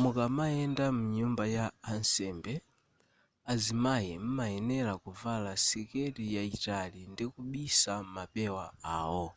[0.00, 2.52] mukamayenda mnyumba ya ansembe
[3.52, 8.66] azimayi m'mayenera kuvala siketi yayitali ndi kubisa mapewa
[8.96, 9.28] awo